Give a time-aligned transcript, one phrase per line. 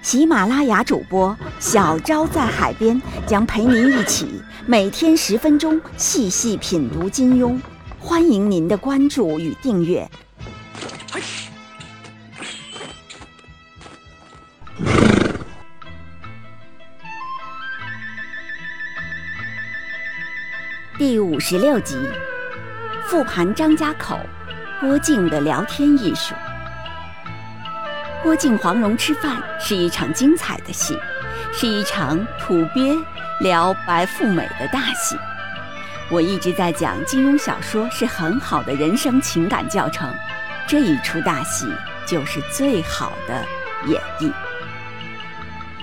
[0.00, 7.58] 喜马拉雅主播小昭在海边将陪您一起每天十分钟细细品读金庸，
[7.98, 10.08] 欢迎您的关注与订阅。
[20.96, 21.96] 第五十六集，
[23.06, 24.18] 复盘张家口，
[24.80, 26.34] 郭靖的聊天艺术。
[28.22, 30.98] 郭靖、黄蓉吃饭是一场精彩的戏，
[31.52, 32.98] 是一场土鳖
[33.40, 35.16] 聊白富美的大戏。
[36.10, 40.12] 我一直在讲，金庸小说是很好的人生情感教程，
[40.66, 41.66] 这一出大戏
[42.06, 43.44] 就是最好的
[43.86, 44.32] 演绎。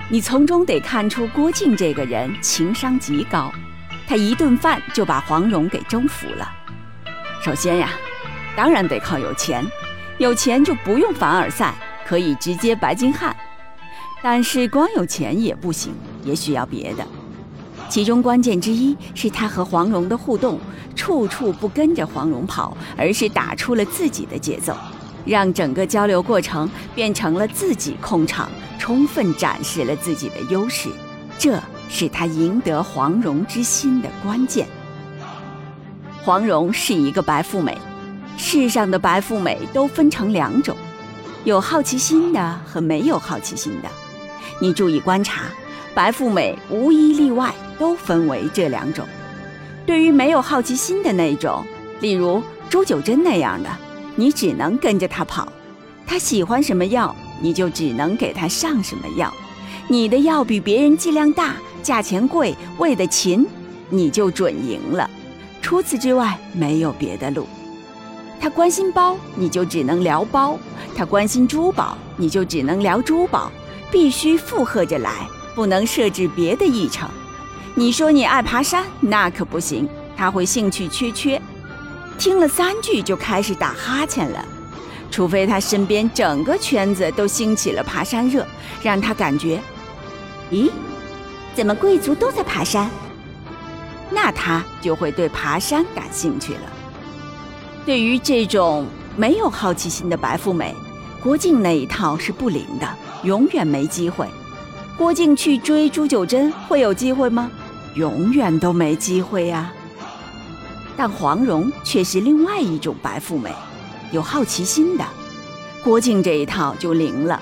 [0.10, 3.52] 你从中得看出郭靖这个人情商极高。
[4.08, 6.52] 他一顿饭就把黄蓉给征服了。
[7.42, 7.90] 首先呀，
[8.56, 9.66] 当然得靠有钱，
[10.20, 11.74] 有钱就不用凡尔赛，
[12.08, 13.36] 可以直接白金汉。
[14.24, 17.06] 但是光有钱也不行，也需要别的。
[17.90, 20.60] 其中关键之一是他和黄蓉的互动，
[20.96, 24.76] 处处不跟着黄蓉跑，而是打出了自己的节奏，
[25.26, 30.90] 让整个交流过程变成了自己控场，充分展示了自己的优势。
[31.38, 31.60] 这。
[31.88, 34.68] 是他赢得黄蓉之心的关键。
[36.24, 37.78] 黄蓉是一个白富美，
[38.38, 40.76] 世上的白富美都分成两种，
[41.46, 43.90] 有好奇心的和没有好奇心的。
[44.60, 45.44] 你注意观察，
[45.94, 49.06] 白富美无一例外都分为这两种。
[49.86, 51.64] 对于没有好奇心的那种，
[52.02, 53.70] 例如朱九真那样的，
[54.16, 55.48] 你只能跟着他跑，
[56.06, 59.32] 他喜欢什么药，你就只能给他上什么药。
[59.88, 61.56] 你的药比别人剂量大。
[61.84, 63.46] 价钱贵，喂得勤，
[63.92, 65.08] 你就准赢了。
[65.62, 67.48] 除此之外，没有别的路。
[68.46, 70.56] 他关心包，你就只能聊包；
[70.96, 73.52] 他关心珠宝，你就只能聊珠宝。
[73.90, 77.10] 必须附和着来，不能设置别的议程。
[77.74, 81.42] 你说你爱爬山，那可不行，他会兴趣缺缺，
[82.20, 84.46] 听了三句就开始打哈欠了。
[85.10, 88.46] 除非他身边整个圈子都兴起了爬山热，
[88.84, 89.60] 让他感觉，
[90.52, 90.70] 咦？
[91.56, 92.92] 怎么贵族都在爬山？
[94.12, 96.60] 那他就会对爬山感兴趣了。
[97.86, 100.74] 对于这种没有好奇心的白富美，
[101.22, 102.90] 郭靖那一套是不灵的，
[103.24, 104.28] 永远没机会。
[104.98, 107.52] 郭靖去追朱九真会有机会吗？
[107.94, 109.72] 永远都没机会呀。
[110.98, 113.54] 但黄蓉却是另外一种白富美，
[114.12, 115.06] 有好奇心的。
[115.84, 117.40] 郭靖这一套就灵了。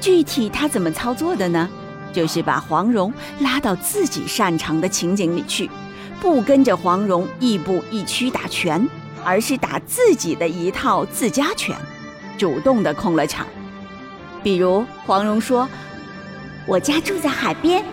[0.00, 1.68] 具体他怎么操作的呢？
[2.10, 5.68] 就是把黄蓉拉到自己擅长的情景里去，
[6.20, 8.88] 不跟着黄蓉亦步亦趋打拳，
[9.28, 11.76] 而是打自己的一套自家拳，
[12.38, 13.46] 主动的控了场。
[14.42, 15.68] 比如黄蓉说
[16.66, 17.84] ：“我家住在海边。”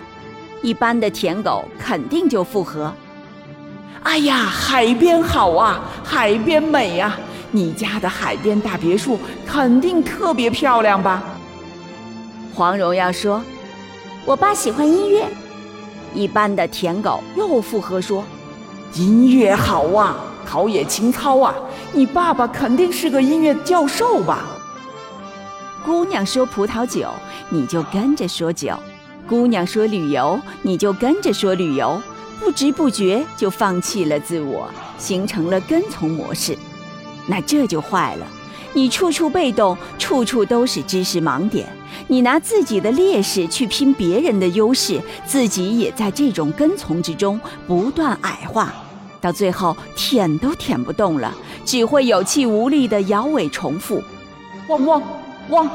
[0.62, 2.90] 一般的舔狗肯定就附和
[4.02, 7.18] ：“哎呀，海边好啊，海边美呀！
[7.50, 11.22] 你家的海边大别墅肯定特别漂亮吧？”
[12.54, 13.42] 黄蓉要说。
[14.24, 15.26] 我爸喜欢音乐，
[16.14, 18.24] 一般的舔狗又附和说
[18.94, 21.54] ：“音乐好啊，陶冶情操啊，
[21.92, 24.44] 你爸爸肯定是个音乐教授吧？”
[25.84, 27.08] 姑娘说葡萄酒，
[27.48, 28.74] 你就跟着说酒；
[29.28, 32.00] 姑娘说旅游，你就跟着说旅游，
[32.40, 34.68] 不知不觉就放弃了自我，
[34.98, 36.56] 形成了跟从模式。
[37.28, 38.26] 那这就坏了，
[38.72, 41.68] 你处处被动，处处都是知识盲点。
[42.08, 48.74] 你拿自己的劣势去拼别人的优势，自己也在这种跟从之中不断矮化，
[49.26, 51.34] 到最后舔都舔不动了，
[51.64, 54.00] 只会有气无力的摇尾重复：
[54.68, 55.02] 汪汪
[55.48, 55.68] 汪。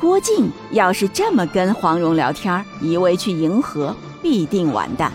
[0.00, 5.12] 郭靖要是这么跟黄蓉聊天，一味去迎合，必定完蛋。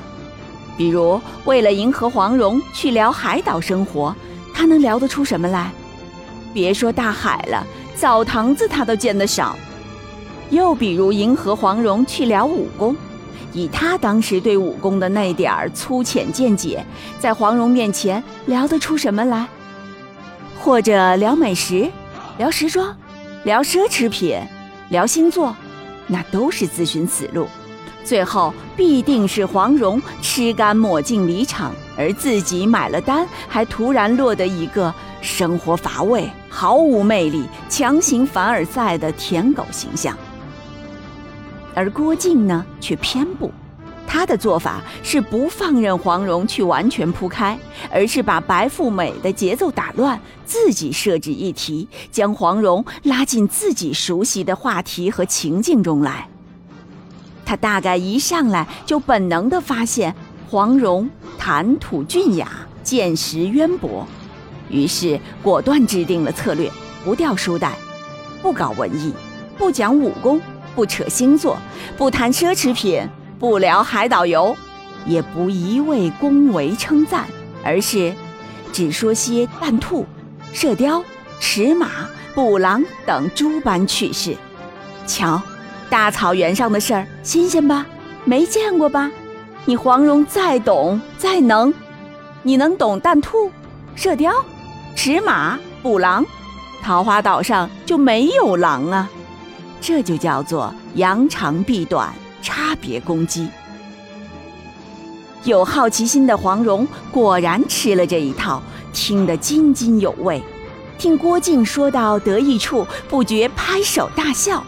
[0.78, 4.16] 比如为了迎合黄蓉去聊海岛生活，
[4.54, 5.72] 他能聊得出什么来？
[6.54, 7.66] 别说大海了。
[7.96, 9.58] 澡堂子他都见得少，
[10.52, 12.96] 又比如迎合黄蓉去聊武功，
[13.54, 16.86] 以他当时对武功的那点儿粗浅见解，
[17.20, 19.48] 在黄蓉面前聊得出什么来？
[20.60, 21.90] 或者聊美食，
[22.38, 22.96] 聊时装，
[23.44, 24.40] 聊奢侈品，
[24.90, 25.56] 聊星座，
[26.08, 27.48] 那都是自寻死路，
[28.04, 40.16] 最后必定是黄蓉吃干抹净离场，而自己买了单，还突然落得一个生活乏味、毫无魅力、强行凡尔赛的舔狗形象。
[41.74, 43.52] 而郭靖呢，却偏不。
[44.08, 47.58] 他的做法是不放任黄蓉去完全铺开，
[47.90, 56.28] 而是把白富美的节奏打乱，自己设置议题，将黄蓉拉进自己熟悉的话题和情境中来。
[57.46, 60.14] 他大概一上来就本能地发现
[60.50, 62.50] 黄蓉谈吐俊雅，
[62.84, 64.06] 见识渊博，
[64.70, 66.70] 于是果断制定了策略：
[67.06, 67.78] 不掉书袋，
[68.42, 69.14] 不搞文艺，
[69.58, 70.42] 不讲武功，
[70.76, 71.58] 不扯星座，
[71.98, 73.08] 不谈奢侈品。
[73.40, 74.56] 不聊海岛游，
[75.06, 77.26] 也不一味恭维称赞，
[77.64, 78.14] 而是
[78.72, 80.06] 只说些弹兔、
[80.54, 81.04] 射雕、
[81.40, 81.90] 驰马、
[82.36, 84.38] 捕狼等诸般趣事。
[85.08, 85.42] 瞧，
[85.90, 87.84] 大草原上的事儿新鲜吧？
[88.26, 89.10] 没见过吧？
[89.66, 91.74] 你黄蓉再懂再能，
[92.44, 93.52] 你能懂弹兔、
[93.96, 94.32] 射雕、
[94.96, 96.24] 驰马、捕狼？
[96.84, 99.10] 桃花岛上就没有狼啊！
[99.82, 102.14] 这就叫做扬长避短。
[102.44, 103.48] 差别攻击，
[105.44, 108.60] 有好奇心的黄蓉果然吃了这一套，
[108.92, 110.42] 听得津津有味。
[110.98, 114.64] 听郭靖说到得意处，不觉拍手大笑。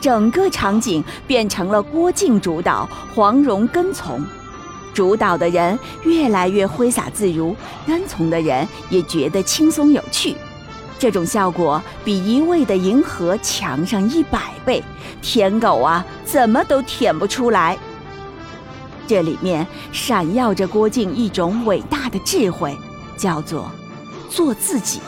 [0.00, 4.20] 整个场景变成了郭靖主导，黄蓉跟从。
[4.92, 7.54] 主导的人越来越挥洒自如，
[7.86, 10.34] 跟从的人也觉得轻松有趣。
[10.98, 14.82] 这种效果比一味的迎合强上一百倍，
[15.22, 17.78] 舔狗啊，怎么都舔不出来。
[19.06, 22.76] 这里面闪耀着郭靖一种伟大的智慧，
[23.16, 23.70] 叫做
[24.28, 25.00] 做自己。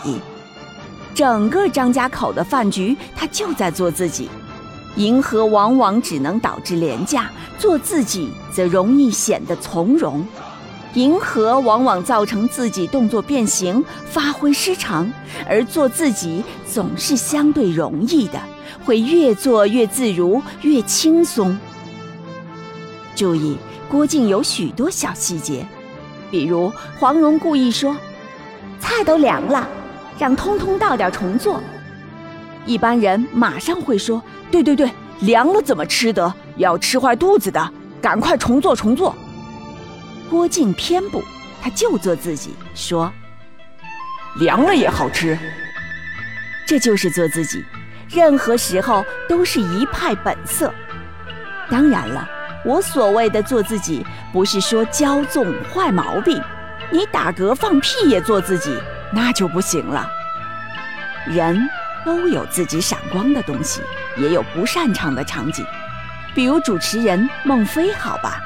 [1.12, 4.30] 整个张家口的饭局，他就在做自己。
[4.96, 10.26] 迎合往往只能导致廉价，做自己则容易显得从容。
[10.94, 15.10] 迎合往往造成自己动作变形、发挥失常，
[15.48, 18.40] 而做自己总是相对容易的，
[18.84, 21.56] 会越做越自如、越轻松。
[23.14, 23.56] 注意，
[23.88, 25.64] 郭靖有许多小细节，
[26.30, 27.96] 比如黄蓉故意说
[28.80, 29.68] ：“菜都凉了，
[30.18, 31.60] 让通通倒掉重做。”
[32.66, 34.20] 一般人马上会说
[34.50, 34.90] ：“对对对，
[35.20, 36.32] 凉了怎么吃得？
[36.56, 37.70] 要吃坏肚子的，
[38.02, 39.14] 赶快重做重做。”
[40.30, 41.20] 郭靖偏不，
[41.60, 43.12] 他就做自己，说
[44.38, 45.36] ：“凉了也好吃。”
[46.64, 47.64] 这就是做自己，
[48.08, 50.72] 任何时候都是一派本色。
[51.68, 52.28] 当然了，
[52.64, 56.40] 我所谓的做自己，不是说骄纵坏毛病。
[56.92, 58.76] 你打嗝放屁也做自己，
[59.12, 60.08] 那就不行了。
[61.26, 61.68] 人
[62.04, 63.82] 都有自己闪光的东西，
[64.16, 65.66] 也有不擅长的场景，
[66.36, 68.40] 比如主持人孟非，好吧。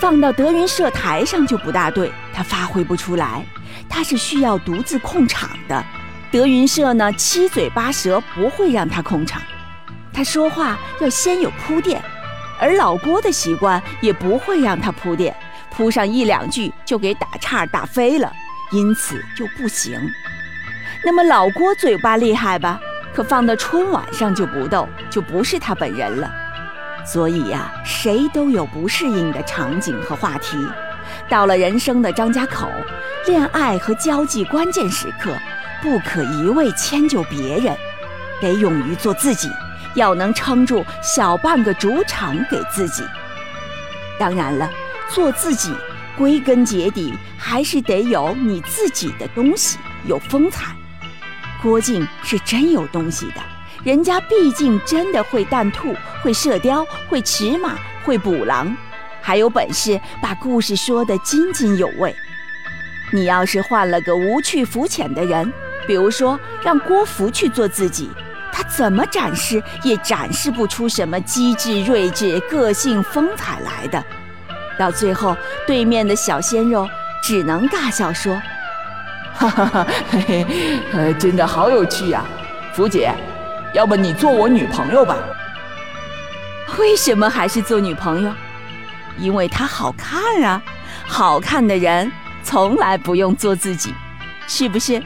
[0.00, 3.44] 放到德云社台上就不大对，他发挥不出来，
[3.88, 5.84] 他是需要独自控场的。
[6.30, 9.42] 德云社呢，七嘴八舌不会让他控场，
[10.12, 12.00] 他说话要先有铺垫，
[12.60, 15.34] 而老郭的习惯也不会让他铺垫，
[15.70, 18.32] 铺上一两句就给打岔打飞了，
[18.70, 19.98] 因此就不行。
[21.04, 22.78] 那么老郭嘴巴厉害吧？
[23.14, 26.30] 可放到春晚上就不逗，就不是他本人了。
[27.10, 30.58] 所以呀，谁都有不适应的场景和话题。
[31.26, 32.70] 到了人生的张家口，
[33.26, 35.34] 恋爱和交际关键时刻，
[35.80, 37.74] 不可一味迁就别人，
[38.42, 39.48] 得勇于做自己，
[39.94, 43.02] 要能撑住小半个主场给自己。
[44.18, 44.70] 当然了，
[45.08, 45.72] 做自己
[46.14, 50.76] 归根结底还是得有你自己的东西，有风采。
[51.62, 53.40] 郭靖是真有东西的。
[53.88, 57.70] 人家毕竟真的会弹兔，会射雕，会骑马，
[58.04, 58.76] 会捕狼，
[59.22, 62.14] 还有本事把故事说得津津有味。
[63.10, 65.50] 你要是换了个无趣肤浅的人，
[65.86, 68.10] 比如说让郭芙去做自己，
[68.52, 74.04] 他怎么展示也展示不出什么机智、睿智、个性、风采来的。
[74.78, 75.34] 到最后，
[75.66, 76.86] 对面的小鲜肉
[77.22, 78.38] 只能尬笑说
[79.32, 80.46] ：“哈哈哈，嘿嘿，
[80.92, 82.22] 呃，真的好有趣呀，
[82.74, 83.10] 福姐。”
[83.74, 85.16] 要不你做我女朋友吧？
[86.78, 88.32] 为什么还是做女朋友？
[89.18, 90.62] 因为她好看啊！
[91.06, 92.10] 好看的人
[92.42, 93.92] 从来不用做自己，
[94.46, 95.02] 是不是？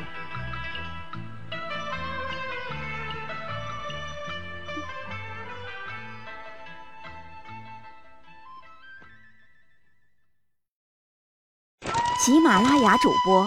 [12.18, 13.46] 喜马拉雅主播。